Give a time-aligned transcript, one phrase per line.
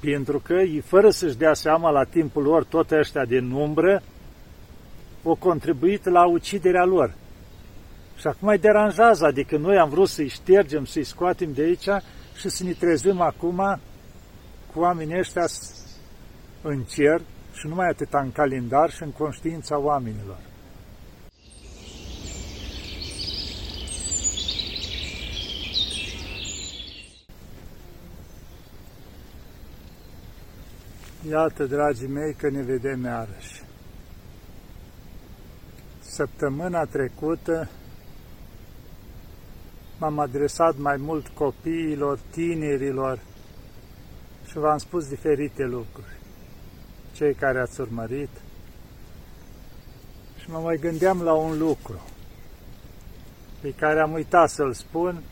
[0.00, 0.54] Pentru că,
[0.84, 4.02] fără să-și dea seama la timpul lor, tot ăștia din umbră,
[5.24, 7.14] au contribuit la uciderea lor.
[8.18, 11.88] Și acum mai deranjează, adică noi am vrut să-i ștergem, să-i scoatem de aici
[12.36, 13.80] și să ne trezim acum
[14.72, 15.46] cu oamenii ăștia
[16.62, 17.20] în cer
[17.52, 20.38] și numai atâta în calendar și în conștiința oamenilor.
[31.30, 33.62] Iată, dragii mei, că ne vedem iarăși.
[36.00, 37.68] Săptămâna trecută
[39.98, 43.18] m-am adresat mai mult copiilor, tinerilor
[44.46, 46.16] și v-am spus diferite lucruri.
[47.14, 48.30] Cei care ați urmărit.
[50.38, 52.00] Și mă mai gândeam la un lucru
[53.60, 55.22] pe care am uitat să-l spun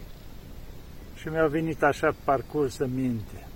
[1.14, 3.46] și mi-a venit așa parcurs în minte.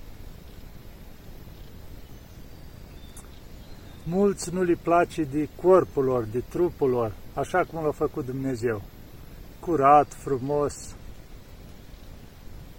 [4.11, 8.83] Mulți nu li place de corpul lor, de trupul lor, așa cum l-a făcut Dumnezeu.
[9.61, 10.97] Curat, frumos.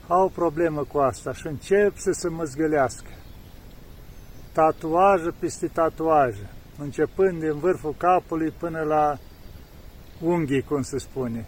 [0.08, 3.10] Au o problemă cu asta și încep să se măzgălească.
[4.54, 9.18] Tatuaje peste tatuaje, începând din vârful capului până la
[10.22, 11.46] unghii, cum se spune.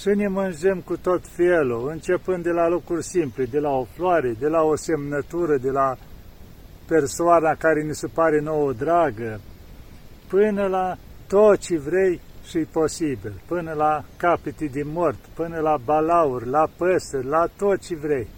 [0.00, 4.32] Și ne mânjăm cu tot felul, începând de la lucruri simple, de la o floare,
[4.38, 5.96] de la o semnătură, de la
[6.88, 9.40] persoana care ni se pare nouă dragă,
[10.28, 16.48] până la tot ce vrei și posibil, până la capete de mort, până la balauri,
[16.48, 18.28] la păsări, la tot ce vrei.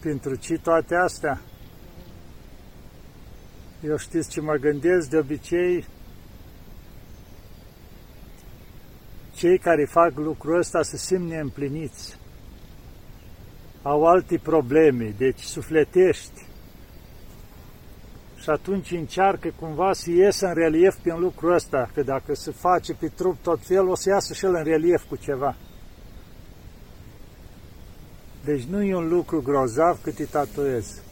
[0.00, 1.40] Pentru ce toate astea?
[3.82, 5.84] Eu știți ce mă gândesc de obicei?
[9.34, 12.18] Cei care fac lucrul ăsta să simt neîmpliniți.
[13.82, 16.46] Au alte probleme, deci sufletești,
[18.40, 22.92] și atunci încearcă cumva să iesă în relief prin lucrul ăsta, că dacă se face
[22.94, 25.56] pe trup tot felul, o să iasă și el în relief cu ceva.
[28.44, 31.02] Deci nu e un lucru grozav cât îi tatuez.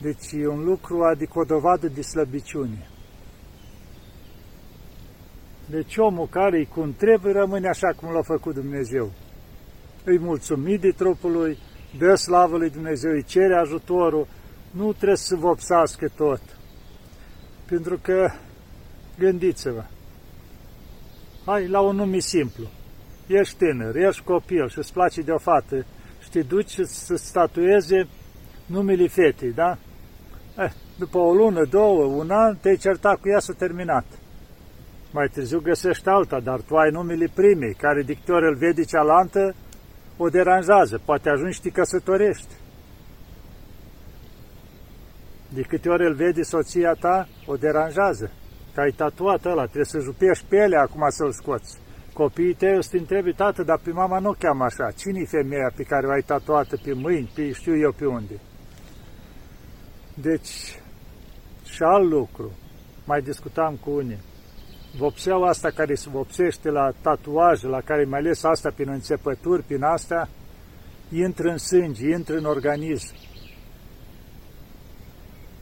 [0.00, 2.90] Deci e un lucru, adică o dovadă de slăbiciune.
[5.70, 9.12] Deci omul care îi cum trebuie rămâne așa cum l-a făcut Dumnezeu.
[10.04, 11.58] Îi mulțumit de trupul lui,
[11.98, 14.26] dă slavă lui Dumnezeu, îi cere ajutorul,
[14.78, 16.40] nu trebuie să vopsească tot.
[17.66, 18.30] Pentru că,
[19.18, 19.84] gândiți-vă,
[21.44, 22.64] hai la un nume simplu.
[23.26, 25.84] Ești tânăr, ești copil și îți place de o fată
[26.22, 28.08] și te duci să statueze
[28.66, 29.78] numele fetei, da?
[30.58, 34.04] Eh, după o lună, două, un an, te-ai certat cu ea să terminat.
[35.10, 38.84] Mai târziu găsești alta, dar tu ai numele primei, care de câte ori îl vede
[38.84, 39.54] cealaltă,
[40.16, 41.00] o deranjează.
[41.04, 42.52] Poate ajungi să te căsătorești.
[45.54, 48.30] De câte ori îl vede soția ta, o deranjează.
[48.74, 51.78] Că ai tatuat ăla, trebuie să jupești pe ele acum să-l scoți.
[52.12, 54.90] Copiii tăi o să te întrebi, tată, dar pe mama nu o cheamă așa.
[54.96, 58.40] Cine-i femeia pe care o ai tatuată pe mâini, pe știu eu pe unde?
[60.14, 60.80] Deci,
[61.64, 62.52] și alt lucru,
[63.04, 64.18] mai discutam cu unii.
[64.96, 69.82] Vopseaua asta care se vopsește la tatuaje, la care mai ales asta prin înțepături, prin
[69.82, 70.28] asta,
[71.12, 73.14] intră în sânge, intră în organism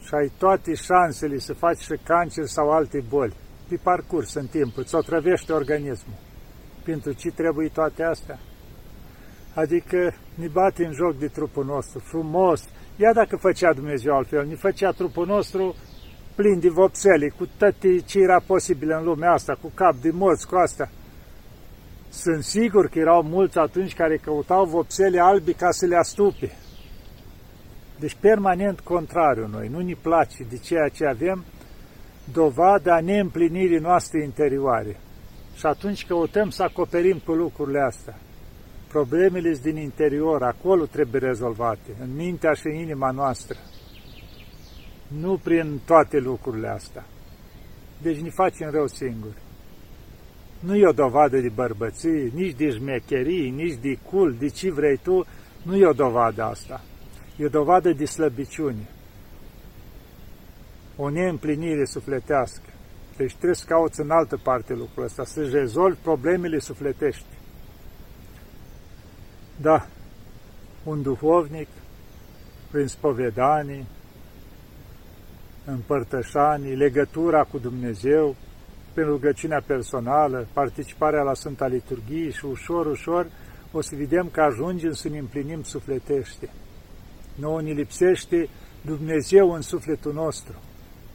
[0.07, 3.35] și ai toate șansele să faci și cancer sau alte boli
[3.69, 6.17] pe parcurs în timp, îți otrăvește organismul.
[6.85, 8.39] Pentru ce trebuie toate astea?
[9.55, 12.69] Adică ne bate în joc de trupul nostru, frumos.
[12.97, 15.75] Ia dacă făcea Dumnezeu altfel, ne făcea trupul nostru
[16.35, 20.47] plin de vopsele, cu toate ce era posibil în lumea asta, cu cap de morți,
[20.47, 20.91] cu asta.
[22.09, 26.57] Sunt sigur că erau mulți atunci care căutau vopsele albi ca să le astupe.
[27.99, 31.45] Deci permanent contrariu noi, nu ne place de ceea ce avem,
[32.33, 34.97] dovada neîmplinirii noastre interioare.
[35.55, 38.19] Și atunci căutăm să acoperim cu lucrurile astea.
[38.89, 43.57] Problemele din interior, acolo trebuie rezolvate, în mintea și în inima noastră.
[45.21, 47.05] Nu prin toate lucrurile astea.
[48.03, 49.43] Deci ne facem rău singuri.
[50.61, 54.97] Nu e o dovadă de bărbăție, nici de șmecherii, nici de cul, de ce vrei
[54.97, 55.27] tu,
[55.63, 56.81] nu e o dovadă asta
[57.37, 58.89] e o dovadă de slăbiciune,
[60.97, 62.71] o neîmplinire sufletească.
[63.17, 67.25] Deci trebuie să cauți în altă parte lucrul ăsta, să-și rezolvi problemele sufletești.
[69.61, 69.87] Da,
[70.85, 71.69] un duhovnic,
[72.71, 73.87] prin spovedanii,
[75.65, 78.37] împărtășanii, legătura cu Dumnezeu,
[78.93, 83.27] prin rugăciunea personală, participarea la Sfânta Liturghie și ușor, ușor
[83.73, 86.51] o să vedem că ajungem să ne împlinim sufletește
[87.37, 88.49] Nouă ne lipsește
[88.85, 90.55] Dumnezeu în sufletul nostru.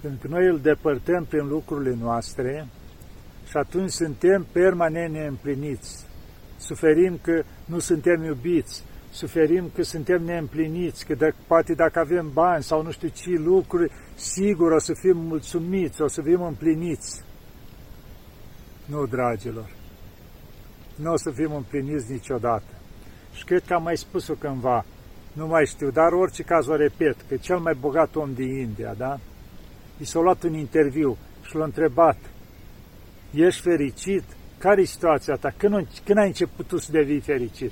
[0.02, 2.68] Pentru că noi îl depărtăm prin lucrurile noastre
[3.50, 6.06] și atunci suntem permanent neîmpliniți.
[6.58, 12.64] Suferim că nu suntem iubiți, suferim că suntem neîmpliniți, că de, poate dacă avem bani
[12.64, 17.24] sau nu știu ce lucruri, sigur o să fim mulțumiți, o să fim împliniți.
[18.86, 19.70] Nu, dragilor,
[20.96, 22.74] nu o să fim împliniți niciodată.
[23.34, 24.86] Și cred că am mai spus-o cândva,
[25.34, 28.94] nu mai știu, dar orice caz o repet, că cel mai bogat om din India,
[28.98, 29.20] da?
[29.98, 32.18] I s-a luat un interviu și l-a întrebat,
[33.34, 34.24] ești fericit?
[34.58, 35.54] Care-i situația ta?
[35.58, 37.72] Când, când ai început tu să devii fericit?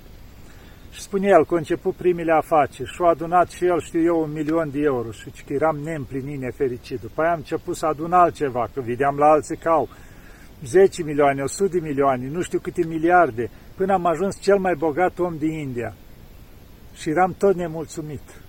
[0.92, 4.22] Și spune el că a început primele afaceri și a adunat și el, știu eu,
[4.22, 7.02] un milion de euro și că eram neîmplinit, nefericit.
[7.02, 9.90] După aia am început să adun altceva, că vedeam la alții că au
[10.66, 15.20] 10 milioane, 100 de milioane, nu știu câte miliarde, până am ajuns cel mai bogat
[15.20, 15.94] om din India.
[17.00, 18.42] Și eram tot nemulțumit,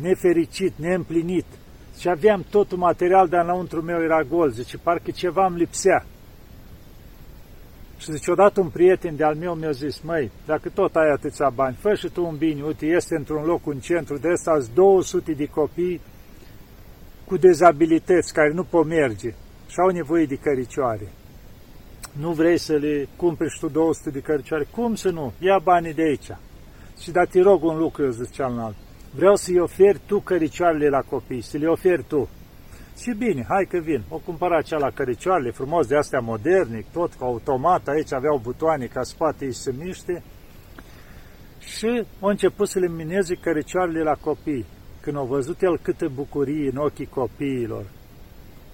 [0.00, 1.44] nefericit, neîmplinit.
[1.98, 4.50] Și aveam totul material, dar înăuntru meu era gol.
[4.50, 6.06] Zice, parcă ceva îmi lipsea.
[7.98, 11.76] Și zice, odată un prieten de-al meu mi-a zis, măi, dacă tot ai atâția bani,
[11.80, 15.46] fă și tu un bine, uite, este într-un loc, un centru de ăsta, 200 de
[15.46, 16.00] copii
[17.24, 19.34] cu dezabilități care nu pot merge
[19.68, 21.08] și au nevoie de căricioare.
[22.12, 24.66] Nu vrei să le cumperi și tu 200 de căricioare?
[24.70, 25.32] Cum să nu?
[25.38, 26.30] Ia banii de aici.
[27.00, 28.76] Și da, te rog un lucru, zice cealaltă.
[29.14, 32.28] Vreau să-i oferi tu căricioarele la copii, să le oferi tu.
[32.98, 34.02] Și bine, hai că vin.
[34.08, 38.86] O cumpăra cea la căricioarele, frumos de astea modernic, tot cu automat, aici aveau butoane
[38.86, 40.22] ca spate îi se miște.
[41.58, 44.66] Și au început să le mineze căricioarele la copii.
[45.00, 47.84] Când au văzut el câtă bucurie în ochii copiilor,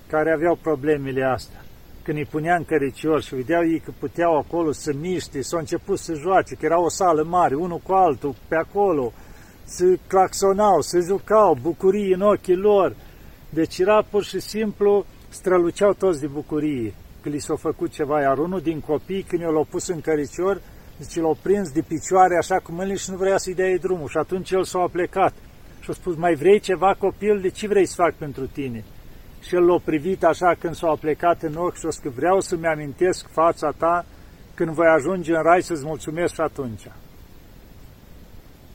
[0.08, 1.60] care aveau problemele astea.
[2.02, 5.98] Când îi punea în căricior și vedeau ei că puteau acolo să miște, s-au început
[5.98, 9.12] să joace, că era o sală mare, unul cu altul, pe acolo,
[9.64, 12.96] să claxonau, să jucau, bucurie în ochii lor,
[13.50, 18.38] deci era pur și simplu, străluceau toți de bucurie că li s-a făcut ceva, iar
[18.38, 20.60] unul din copii, când i-l-a pus în căricior,
[21.00, 24.08] zice, l-a prins de picioare așa cum el și nu vrea să-i dea drumul.
[24.08, 25.34] Și atunci el s-a plecat
[25.80, 27.40] și a spus, mai vrei ceva copil?
[27.40, 28.84] De ce vrei să fac pentru tine?
[29.42, 32.66] Și el l-a privit așa când s-a plecat în ochi și a spus, vreau să-mi
[32.66, 34.04] amintesc fața ta
[34.54, 36.86] când voi ajunge în rai să-ți mulțumesc și atunci.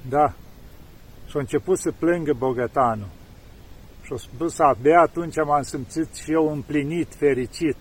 [0.10, 0.34] Da.
[1.28, 3.08] Și a început să plângă bogătanul.
[4.02, 7.78] Și a spus, abia atunci m-am simțit și eu împlinit, fericit,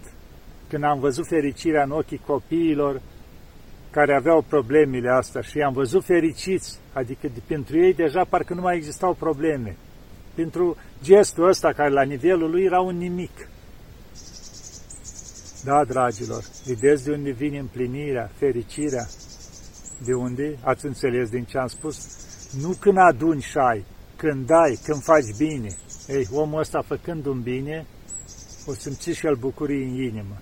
[0.69, 3.01] când am văzut fericirea în ochii copiilor
[3.91, 8.61] care aveau problemele astea și am văzut fericiți, adică de, pentru ei deja parcă nu
[8.61, 9.77] mai existau probleme.
[10.37, 13.49] Pentru gestul ăsta care la nivelul lui era un nimic.
[15.65, 19.07] Da, dragilor, vedeți de unde vine împlinirea, fericirea?
[20.05, 20.59] De unde?
[20.63, 21.97] Ați înțeles din ce am spus?
[22.61, 23.85] Nu când aduni și ai,
[24.17, 25.77] când dai, când faci bine,
[26.09, 27.87] ei, omul ăsta făcând un bine,
[28.67, 30.37] o simți și el bucurie în inimă.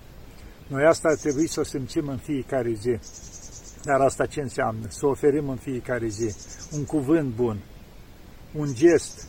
[0.67, 2.99] Noi asta ar trebui să o simțim în fiecare zi.
[3.83, 4.85] Dar asta ce înseamnă?
[4.89, 6.35] Să oferim în fiecare zi
[6.75, 7.57] un cuvânt bun,
[8.53, 9.27] un gest,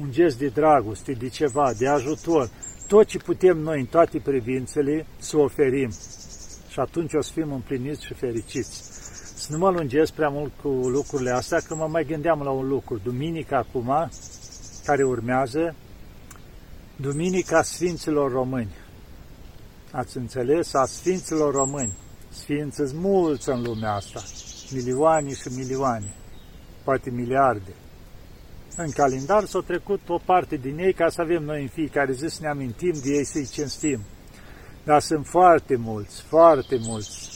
[0.00, 2.50] un gest de dragoste, de ceva, de ajutor,
[2.88, 5.90] tot ce putem noi în toate privințele să oferim.
[6.68, 8.82] Și atunci o să fim împliniți și fericiți.
[9.36, 12.68] Să nu mă lungesc prea mult cu lucrurile astea, că mă mai gândeam la un
[12.68, 13.00] lucru.
[13.04, 14.10] Duminica acum,
[14.84, 15.74] care urmează,
[16.96, 18.74] Duminica Sfinților Români.
[19.90, 20.74] Ați înțeles?
[20.74, 21.92] A Sfinților Români.
[22.28, 24.22] Sfinți mulți în lumea asta.
[24.70, 26.14] Milioane și milioane.
[26.84, 27.74] Poate miliarde.
[28.76, 32.26] În calendar s-au trecut o parte din ei ca să avem noi în fiecare zi
[32.28, 34.00] să ne amintim de ei, să-i cinstim.
[34.84, 37.30] Dar sunt foarte mulți, foarte mulți.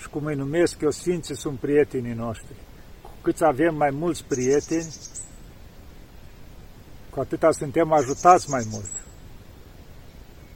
[0.00, 2.54] Și cum îi numesc eu, Sfinții sunt prietenii noștri.
[3.02, 4.94] Cu cât avem mai mulți prieteni,
[7.10, 8.90] cu atâta suntem ajutați mai mult.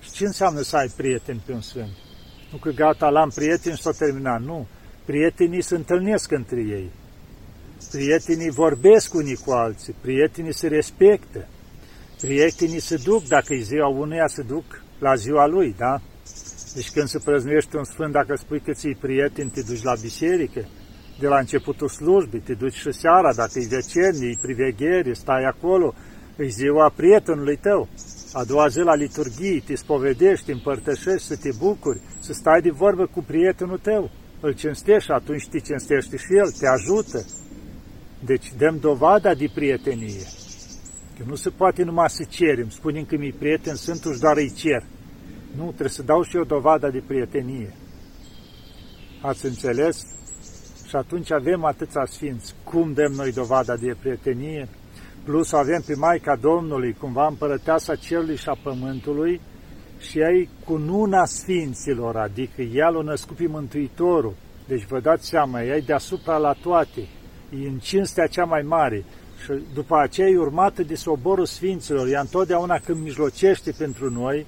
[0.00, 1.92] Și ce înseamnă să ai prieteni pe un sfânt?
[2.52, 4.40] Nu că gata, l-am prieteni și s-a terminat.
[4.40, 4.66] Nu.
[5.04, 6.90] Prietenii se întâlnesc între ei.
[7.90, 9.94] Prietenii vorbesc unii cu alții.
[10.00, 11.48] Prietenii se respectă.
[12.20, 14.64] Prietenii se duc, dacă e ziua unuia, se duc
[14.98, 16.00] la ziua lui, da?
[16.74, 20.64] Deci când se prăznuiește un sfânt, dacă spui că ți-i prieten, te duci la biserică,
[21.20, 25.94] de la începutul slujbii, te duci și seara, dacă e vecernie, e priveghere, stai acolo,
[26.36, 27.88] e ziua prietenului tău.
[28.32, 33.06] A doua zi la liturghie te spovedești, împărtășești, să te bucuri, să stai de vorbă
[33.06, 34.10] cu prietenul tău.
[34.40, 37.24] Îl cinstești și atunci te cinstești și el, te ajută.
[38.24, 40.22] Deci dăm dovada de prietenie.
[41.18, 44.52] Că nu se poate numai să cerem, spunem că mi-i prieten, sunt și doar îi
[44.52, 44.84] cer.
[45.56, 47.74] Nu, trebuie să dau și eu dovada de prietenie.
[49.22, 50.06] Ați înțeles?
[50.88, 52.54] Și atunci avem atâția sfinți.
[52.64, 54.68] Cum dăm noi dovada de prietenie?
[55.24, 59.40] Plus avem pe Maica Domnului, cumva împărăteasa cerului și a pământului,
[59.98, 64.34] și ai cu nuna sfinților, adică ea l-a născut pe Mântuitorul.
[64.66, 67.06] Deci vă dați seama, ea e deasupra la toate, e
[67.50, 69.04] în cinstea cea mai mare.
[69.44, 72.08] Și după aceea e urmată de soborul sfinților.
[72.08, 74.46] Ea întotdeauna când mijlocește pentru noi,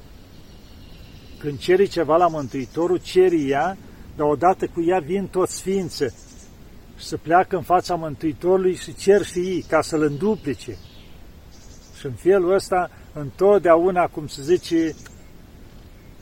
[1.38, 3.76] când ceri ceva la Mântuitorul, ceri ea,
[4.16, 6.14] dar odată cu ea vin toți sfințe
[6.98, 10.76] și să pleacă în fața Mântuitorului și cer și ei ca să-l înduplice.
[11.98, 14.94] Și în felul ăsta, întotdeauna, cum se zice,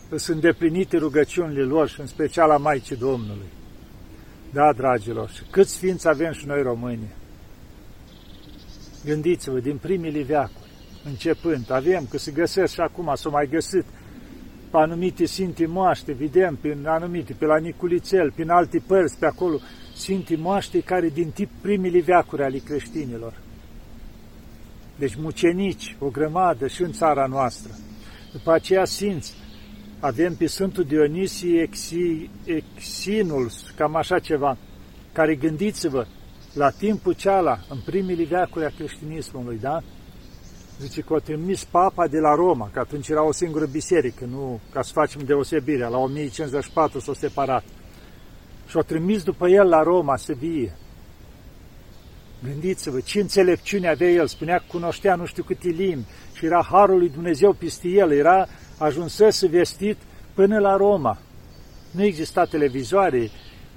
[0.08, 3.55] sunt îndeplinite rugăciunile lor și în special a Maicii Domnului.
[4.52, 7.08] Da, dragilor, și câți sfinți avem și noi români.
[9.04, 10.70] Gândiți-vă, din primele veacuri,
[11.04, 13.84] începând, avem, că se găsesc și acum, s-au mai găsit
[14.70, 19.58] pe anumite sinte moaște, vedem, prin anumite, pe la Niculițel, prin alte părți, pe acolo,
[19.96, 23.34] sinte moaște care din tip primele veacuri ale creștinilor.
[24.98, 27.72] Deci mucenici, o grămadă și în țara noastră.
[28.32, 29.34] După aceea simți,
[30.00, 34.56] avem pe Sfântul Dionisie Exi, Exinul, cam așa ceva,
[35.12, 36.06] care gândiți-vă,
[36.52, 39.82] la timpul ceala, în primele veacuri a creștinismului, da?
[40.80, 44.60] Zice că o trimis papa de la Roma, că atunci era o singură biserică, nu
[44.72, 47.64] ca să facem deosebirea, la 1054 s-a separat.
[48.68, 50.72] Și o trimis după el la Roma să vie.
[52.44, 56.98] Gândiți-vă, ce înțelepciune avea el, spunea că cunoștea nu știu câte limbi și era harul
[56.98, 58.46] lui Dumnezeu peste el, era
[58.78, 59.96] ajunsese vestit
[60.34, 61.18] până la Roma.
[61.90, 63.30] Nu exista televizoare,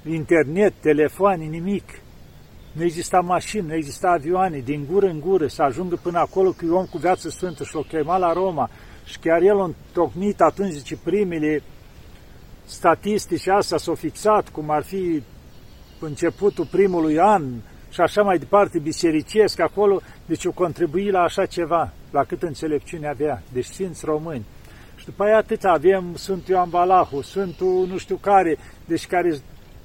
[0.08, 2.00] internet, telefoane, nimic.
[2.72, 6.74] Nu exista mașini, nu exista avioane, din gură în gură să ajungă până acolo cu
[6.74, 8.70] om cu viață sfântă și l-a chemat la Roma.
[9.04, 11.62] Și chiar el a întocmit atunci, zice, primele
[12.66, 15.22] statistici astea s-au fixat, cum ar fi
[16.00, 17.42] începutul primului an
[17.90, 23.08] și așa mai departe, bisericesc acolo, deci o contribui la așa ceva, la cât înțelepciune
[23.08, 24.44] avea, deci Sfinți Români.
[25.00, 29.38] Și după aia atât avem Sfântul Ioan Balahu, Sfântul nu știu care, deci care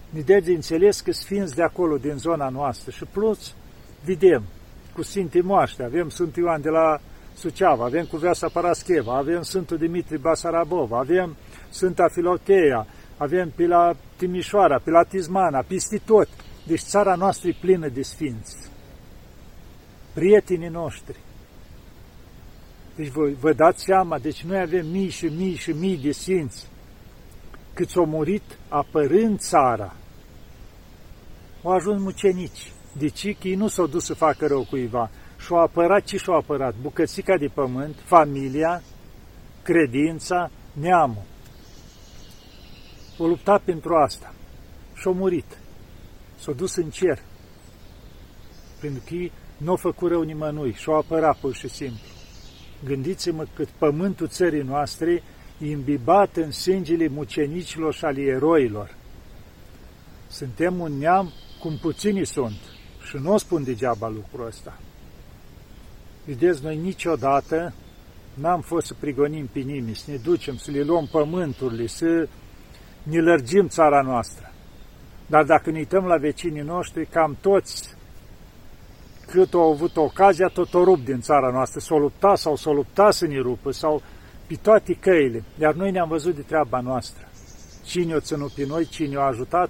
[0.09, 2.91] ne dă de înțeles că sfinți de acolo, din zona noastră.
[2.91, 3.53] Și plus,
[4.05, 4.43] vedem,
[4.93, 6.99] cu Sfinte Moaște, avem Sfântul Ioan de la
[7.35, 11.35] Suceava, avem cu Veasa Parascheva, avem Sfântul Dimitri Basarabov, avem
[11.69, 16.27] Sfânta Filoteia, avem pe la Timișoara, pe la Tizmana, peste tot.
[16.67, 18.55] Deci țara noastră e plină de sfinți.
[20.13, 21.15] Prietenii noștri.
[22.95, 26.67] Deci vă, vă dați seama, deci noi avem mii și mii și mii de sfinți
[27.75, 29.95] câți au murit apărând țara.
[31.63, 32.71] Au ajuns mucenici.
[32.97, 35.09] Deci că ei nu s-au dus să facă rău cuiva.
[35.37, 36.75] Și-au apărat ce și-au apărat?
[36.81, 38.81] Bucățica de pământ, familia,
[39.63, 41.23] credința, neamul.
[43.19, 44.33] Au luptat pentru asta
[44.95, 45.57] și-au murit.
[46.35, 47.19] S-au dus în cer.
[48.81, 52.14] Pentru că ei nu au făcut rău nimănui și-au apărat pur și simplu.
[52.85, 55.23] Gândiți-mă cât pământul țării noastre
[55.59, 58.95] e imbibat în sângele mucenicilor și ale eroilor.
[60.27, 62.57] Suntem un neam cum puțini sunt
[63.07, 64.79] și nu o spun degeaba lucrul ăsta.
[66.25, 67.73] Vedeți, noi niciodată
[68.33, 72.27] n-am fost să prigonim pe nimeni, să ne ducem, să le luăm pământurile, să
[73.03, 74.51] ne lărgim țara noastră.
[75.27, 77.94] Dar dacă ne uităm la vecinii noștri, cam toți
[79.35, 83.11] cât au avut ocazia, tot o rup din țara noastră, s-o lupta sau s-o lupta
[83.11, 84.01] să ne rupă, sau
[84.47, 85.43] pe toate căile.
[85.59, 87.27] Iar noi ne-am văzut de treaba noastră.
[87.83, 89.69] Cine o ținut pe noi, cine o ajutat?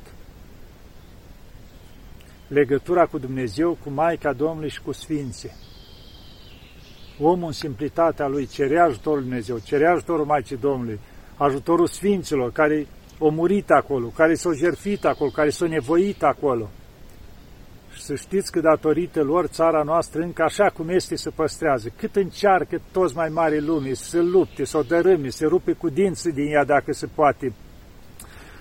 [2.48, 5.52] Legătura cu Dumnezeu, cu Maica Domnului și cu Sfinții.
[7.20, 11.00] Omul în simplitatea lui cerea ajutorul Dumnezeu, cerea ajutorul Maicii Domnului,
[11.36, 12.88] ajutorul Sfinților care
[13.20, 16.70] au murit acolo, care s-au jertfit acolo, care s-au nevoit acolo.
[17.96, 21.90] Și să știți că datorită lor țara noastră încă așa cum este se păstrează.
[21.98, 26.32] Cât încearcă toți mai mari lume să lupte, să o dărâme, să rupe cu dinții
[26.32, 27.54] din ea dacă se poate,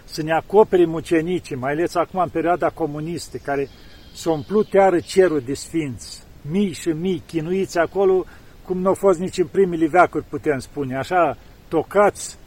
[0.05, 3.69] să ne acopere mucenicii, mai ales acum în perioada comunistă, care
[4.15, 8.25] s-a umplut iară cerul de sfinți, mii și mii chinuiți acolo,
[8.65, 11.37] cum nu au fost nici în primele veacuri, putem spune, așa,
[11.69, 12.39] tocați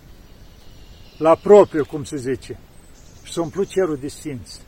[1.17, 2.59] la propriu, cum se zice.
[3.23, 4.66] Și s-a umplut cerul de sfinți.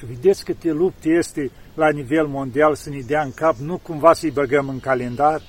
[0.00, 4.12] Și vedeți câte lupte este la nivel mondial să ne dea în cap, nu cumva
[4.12, 5.42] să-i băgăm în calendar,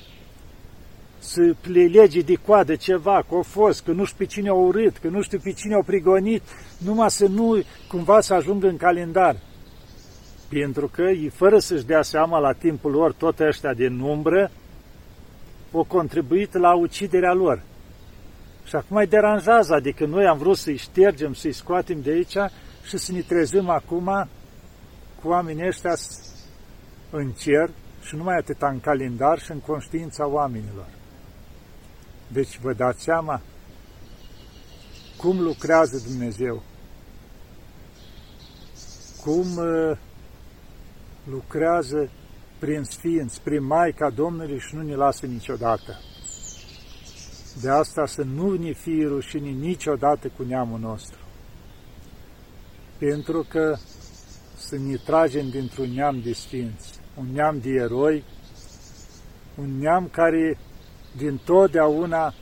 [1.18, 4.66] să le lege de coadă ceva, că au fost, că nu știu pe cine au
[4.66, 6.42] urât, că nu știu pe cine au prigonit,
[6.78, 9.36] numai să nu cumva să ajungă în calendar.
[10.48, 14.50] Pentru că ei, fără să-și dea seama la timpul lor, tot ăștia din umbră,
[15.72, 17.62] au contribuit la uciderea lor.
[18.64, 22.36] Și acum mai deranjează, adică noi am vrut să-i ștergem, să-i scoatem de aici
[22.86, 24.28] și să ne trezim acum
[25.22, 25.94] cu oamenii ăștia
[27.10, 27.70] în cer
[28.02, 30.88] și numai atâta în calendar și în conștiința oamenilor.
[32.28, 33.40] Deci vă dați seama
[35.16, 36.62] cum lucrează Dumnezeu,
[39.24, 39.96] cum uh,
[41.24, 42.10] lucrează
[42.58, 46.00] prin Sfinți, prin Maica Domnului și nu ne lasă niciodată.
[47.60, 51.18] De asta să nu ne fie rușine niciodată cu neamul nostru.
[52.98, 53.76] Pentru că
[54.72, 58.24] să ne tragem dintr-un neam de sfinți, un neam de eroi,
[59.58, 60.58] un neam care
[61.16, 62.34] din totdeauna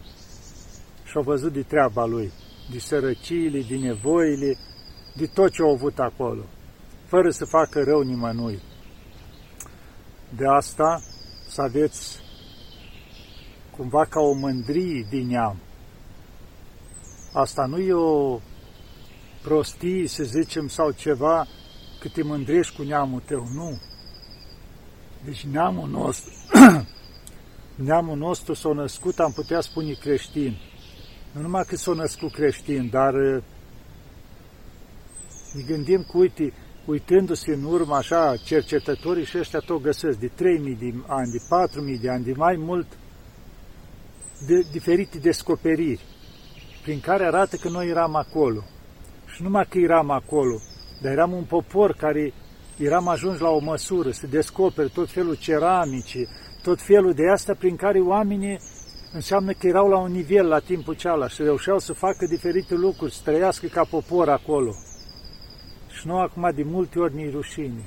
[1.04, 2.32] și-a văzut de treaba lui,
[2.72, 4.56] de sărăciile, de nevoile,
[5.16, 6.42] de tot ce au avut acolo,
[7.06, 8.60] fără să facă rău nimănui.
[10.37, 11.02] De asta
[11.49, 12.18] să aveți
[13.76, 15.56] cumva ca o mândrie din neam.
[17.32, 18.40] Asta nu e o
[19.42, 21.46] prostie, să zicem, sau ceva
[22.00, 23.80] că te mândrești cu neamul tău, nu.
[25.25, 26.33] Deci neamul nostru,
[27.88, 30.57] neamul nostru s-a născut, am putea spune creștin.
[31.33, 33.42] Nu numai că s-a născut creștin, dar uh,
[35.52, 36.52] ne gândim că, uite,
[36.85, 40.33] uitându-se în urmă așa, cercetătorii și ăștia tot găsesc de 3.000
[40.78, 41.38] de ani, de
[41.97, 42.87] 4.000 de ani, de mai mult,
[44.47, 46.00] de diferite descoperiri,
[46.83, 48.64] prin care arată că noi eram acolo.
[49.26, 50.61] Și numai că eram acolo,
[51.00, 52.33] dar eram un popor care
[52.78, 56.16] eram ajuns la o măsură să descopere tot felul ceramici,
[56.62, 58.59] tot felul de asta prin care oamenii
[59.12, 63.14] înseamnă că erau la un nivel la timpul ceala și reușeau să facă diferite lucruri,
[63.14, 64.75] să trăiască ca popor acolo.
[65.88, 67.85] Și nu acum de multe ori ni rușine.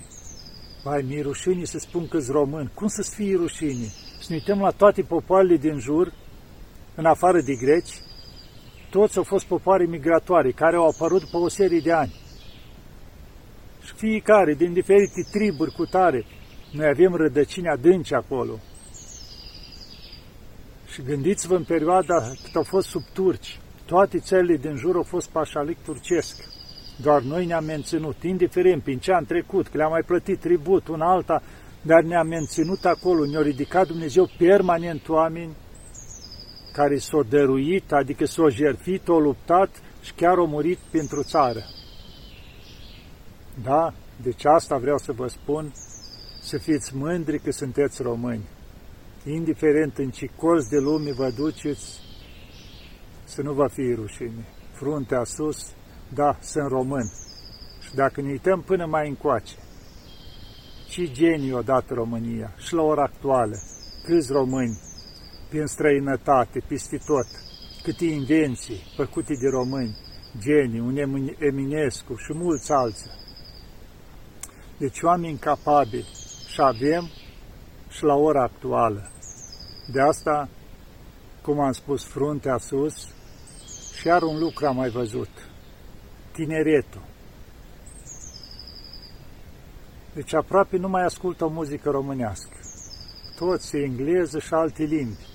[0.83, 2.71] Vai, mi rușine să spun că român.
[2.73, 3.87] Cum să-ți fie rușine?
[4.19, 6.13] Să ne uităm la toate popoarele din jur,
[6.95, 8.01] în afară de greci,
[8.89, 12.13] toți au fost popoare migratoare, care au apărut pe o serie de ani.
[13.85, 16.25] Și fiecare, din diferite triburi cu tare,
[16.71, 18.59] noi avem rădăcini adânci acolo.
[20.91, 25.29] Și gândiți-vă în perioada cât au fost sub turci, toate țările din jur au fost
[25.29, 26.43] pașalic turcesc.
[27.01, 31.11] Doar noi ne-am menținut, indiferent prin ce am trecut, că le-am mai plătit tribut, una
[31.11, 31.41] alta,
[31.81, 35.55] dar ne-am menținut acolo, ne-a ridicat Dumnezeu permanent oameni
[36.73, 39.69] care s-au dăruit, adică s-au jertfit, au luptat
[40.01, 41.59] și chiar au murit pentru țară.
[43.61, 43.93] Da?
[44.21, 45.71] Deci asta vreau să vă spun,
[46.41, 48.43] să fiți mândri că sunteți români.
[49.25, 51.99] Indiferent în ce colț de lume vă duceți,
[53.23, 54.45] să nu vă fie rușine.
[54.71, 55.73] Fruntea sus,
[56.13, 57.11] da, sunt român.
[57.81, 59.55] Și dacă ne uităm până mai încoace,
[60.89, 63.55] ce genii odată România și la ora actuală,
[64.03, 64.79] câți români
[65.49, 67.27] prin străinătate, peste tot,
[67.83, 69.97] câte invenții făcute de români,
[70.39, 70.97] genii, un
[71.39, 73.11] Eminescu și mulți alții.
[74.77, 76.07] Deci oameni capabili
[76.47, 77.09] și avem
[77.89, 79.11] și la ora actuală.
[79.91, 80.49] De asta,
[81.41, 83.07] cum am spus, fruntea sus
[83.95, 85.29] și iar un lucru am mai văzut.
[86.31, 87.01] Tineretul.
[90.13, 92.57] Deci aproape nu mai ascultă o muzică românească.
[93.35, 95.27] Toți engleză și alte limbi.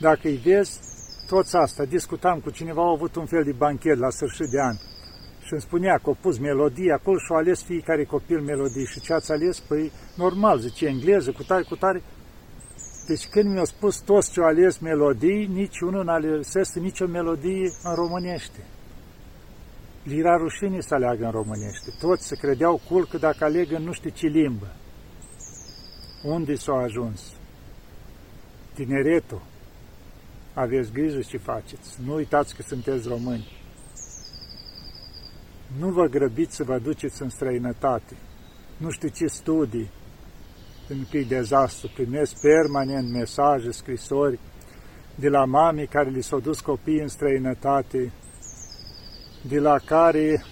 [0.00, 0.80] Dacă îi vezi,
[1.26, 1.84] toți asta.
[1.84, 4.76] Discutam cu cineva, au avut un fel de banchet la sfârșit de an
[5.48, 8.86] și îmi spunea că au pus melodii acolo și au ales fiecare copil melodii.
[8.86, 9.60] Și ce ați ales?
[9.60, 12.02] Păi, normal, zice, engleză, cu tare, cu tare.
[13.06, 17.94] Deci când mi-au spus toți ce au ales melodii, niciunul nu alesese nicio melodie în
[17.94, 18.64] românește.
[20.02, 21.90] Lira rușine să aleagă în românește.
[22.00, 24.72] Toți se credeau cool că dacă aleg în nu știu ce limbă.
[26.24, 27.32] Unde s-au ajuns?
[28.74, 29.42] Tineretul.
[30.54, 31.98] Aveți grijă ce faceți.
[32.04, 33.57] Nu uitați că sunteți români.
[35.76, 38.16] Nu vă grăbiți să vă duceți în străinătate.
[38.76, 39.90] Nu știu ce studii,
[40.86, 41.90] pentru că e dezastru.
[41.94, 44.38] Primesc permanent mesaje, scrisori
[45.14, 48.12] de la mami care li s-au dus copiii în străinătate,
[49.48, 50.44] de la care,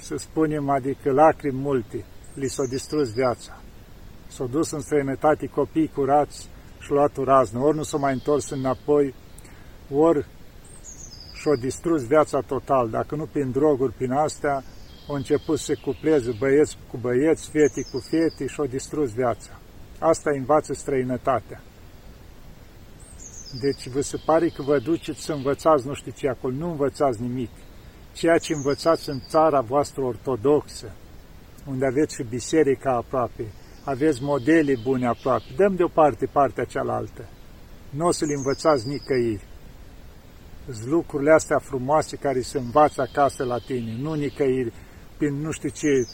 [0.00, 3.60] să spunem, adică lacrimi multe, li s-au distrus viața.
[4.26, 8.50] S-au dus în străinătate copii curați și luat o raznă, ori nu s-au mai întors
[8.50, 9.14] înapoi,
[9.90, 10.26] ori
[11.46, 14.64] și-au distrus viața total, dacă nu prin droguri, prin astea,
[15.08, 19.50] au început să se cupleze băieți cu băieți, fete cu fete și-au distrus viața.
[19.98, 21.60] Asta învață străinătatea.
[23.60, 27.20] Deci vă se pare că vă duceți să învățați nu știu ce acolo, nu învățați
[27.20, 27.50] nimic.
[28.12, 30.92] Ceea ce învățați în țara voastră ortodoxă,
[31.66, 33.44] unde aveți și biserica aproape,
[33.84, 37.28] aveți modele bune aproape, dăm deoparte partea cealaltă.
[37.90, 39.54] Nu o să le învățați nicăieri
[40.84, 44.72] lucrurile astea frumoase care se învață acasă la tine, nu nicăieri,
[45.16, 46.06] prin nu știu ce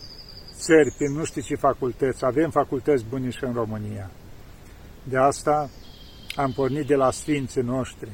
[0.54, 2.24] țări, prin nu știu ce facultăți.
[2.24, 4.10] Avem facultăți bune și în România.
[5.02, 5.70] De asta
[6.36, 8.10] am pornit de la sfinții noștri.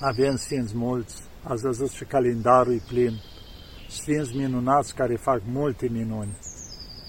[0.00, 3.12] Avem sfinți mulți, ați văzut și calendarul e plin.
[3.88, 6.36] Sfinți minunați care fac multe minuni.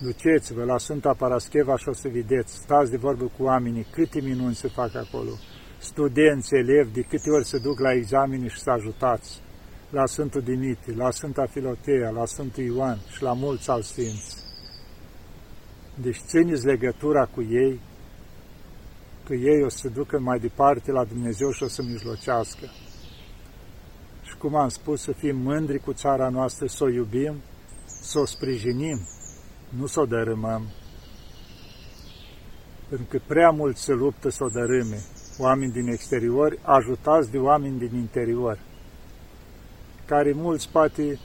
[0.02, 4.56] Duceți-vă la Sfânta Parascheva și o să vedeți, stați de vorbă cu oamenii, câte minuni
[4.56, 5.32] se fac acolo.
[5.80, 9.42] Studenți, elevi, de câte ori se duc la examene și să ajutați.
[9.90, 14.36] La Sfântul Dimitri, la Sfânta Filotea, la Sfântul Ioan și la mulți alți sfinți.
[16.02, 17.80] Deci țineți legătura cu ei,
[19.26, 22.66] că ei o să se ducă mai departe la Dumnezeu și o să mijlocească.
[24.24, 27.36] Și cum am spus, să fim mândri cu țara noastră, să o iubim,
[27.86, 29.00] să o sprijinim,
[29.70, 30.68] nu să o dărâmăm.
[32.90, 35.04] Pentru că prea mult se luptă să o dărâme
[35.38, 38.60] oameni din exterior, ajutați de oameni din interior,
[40.06, 41.20] care mulți poate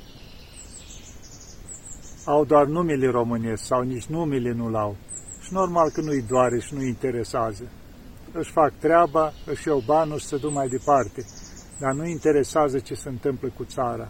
[2.25, 4.97] au doar numele românesc sau nici numele nu-l au.
[5.41, 7.63] Și normal că nu-i doare și nu-i interesează.
[8.33, 11.25] Își fac treaba, își iau banul și se duc mai departe.
[11.81, 14.09] Dar nu interesează ce se întâmplă cu țara.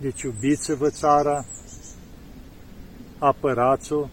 [0.00, 1.44] Deci iubiți-vă țara,
[3.18, 4.08] apărați-o,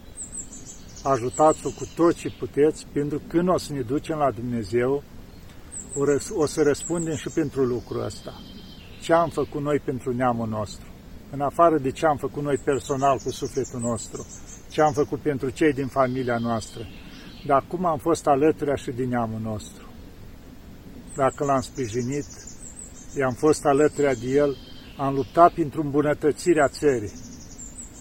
[1.03, 5.03] ajutați-o cu tot ce puteți, pentru că când o să ne ducem la Dumnezeu,
[6.33, 8.33] o să răspundem și pentru lucrul ăsta.
[9.01, 10.85] Ce am făcut noi pentru neamul nostru?
[11.31, 14.25] În afară de ce am făcut noi personal cu sufletul nostru,
[14.69, 16.87] ce am făcut pentru cei din familia noastră,
[17.45, 19.83] dar cum am fost alături și din neamul nostru.
[21.15, 22.25] Dacă l-am sprijinit,
[23.17, 24.57] i-am fost alături de el,
[24.97, 27.13] am luptat pentru îmbunătățirea țării,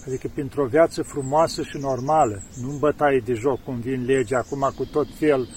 [0.07, 4.39] adică pentru o viață frumoasă și normală, nu în bătaie de joc, cum vin legea
[4.39, 5.49] acum cu tot fel,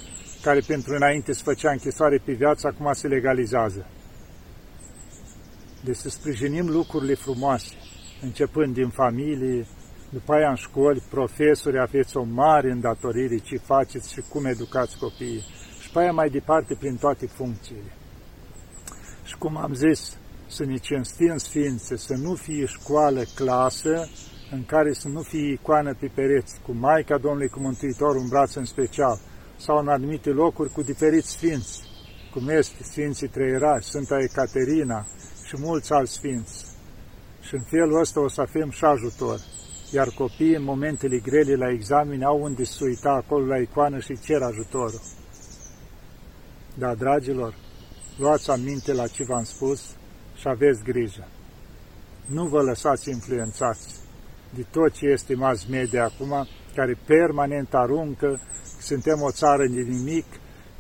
[0.42, 3.86] care pentru înainte se făcea închisoare pe viață, acum se legalizează.
[5.84, 7.74] Deci să sprijinim lucrurile frumoase,
[8.22, 9.66] începând din familie,
[10.10, 15.46] după aia în școli, profesori, aveți o mare îndatorire ce faceți și cum educați copiii.
[15.80, 17.92] Și după aia mai departe prin toate funcțiile.
[19.24, 24.10] Și cum am zis, să ne cinstim sfințe, să nu fie școală, clasă,
[24.52, 28.54] în care să nu fie icoană pe pereți, cu Maica Domnului, cu Mântuitorul în braț
[28.54, 29.20] în special,
[29.60, 31.84] sau în anumite locuri cu diferiți sfinți,
[32.34, 35.06] cum este Sfinții Trăirași, Sfânta Ecaterina
[35.46, 36.66] și mulți alți sfinți.
[37.42, 39.40] Și în felul ăsta o să avem și ajutor.
[39.92, 44.20] Iar copiii în momentele grele la examene au unde să uita acolo la icoană și
[44.20, 45.02] cer ajutorul.
[46.78, 47.54] Da, dragilor,
[48.18, 49.96] luați aminte la ce v-am spus
[50.36, 51.28] și aveți grijă.
[52.26, 54.00] Nu vă lăsați influențați
[54.56, 58.42] de tot ce este mass media acum, care permanent aruncă
[58.82, 60.26] suntem o țară de nimic,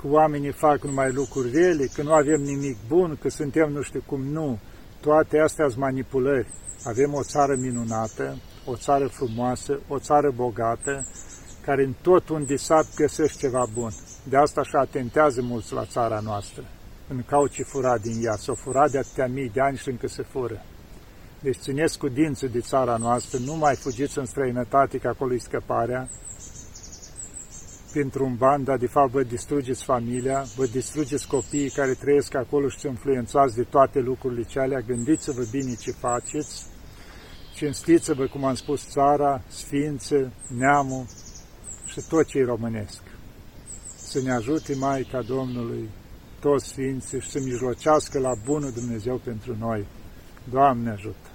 [0.01, 4.03] că oamenii fac numai lucruri rele, că nu avem nimic bun, că suntem nu știu
[4.05, 4.59] cum nu.
[4.99, 6.47] Toate astea sunt manipulări.
[6.83, 11.07] Avem o țară minunată, o țară frumoasă, o țară bogată,
[11.65, 13.91] care în tot unde sat găsește ceva bun.
[14.23, 16.63] De asta și atentează mulți la țara noastră.
[17.07, 18.35] În cauci fura din ea.
[18.35, 20.61] S-o fura de atâtea mii de ani și încă se fură.
[21.39, 25.37] Deci țineți cu dinții de țara noastră, nu mai fugiți în străinătate, că acolo e
[25.37, 26.09] scăparea,
[27.93, 32.69] pentru un ban, dar de fapt vă distrugeți familia, vă distrugeți copiii care trăiesc acolo
[32.69, 34.83] și sunt influențați de toate lucrurile cele.
[34.87, 36.65] Gândiți-vă bine ce faceți,
[37.55, 41.05] cinstiți-vă, cum am spus, țara, sfințe, neamul
[41.85, 43.01] și tot ce românesc.
[43.97, 45.89] Să ne ajute Maica Domnului,
[46.39, 49.85] toți sfinții și să mijlocească la bunul Dumnezeu pentru noi.
[50.51, 51.28] Doamne ajută!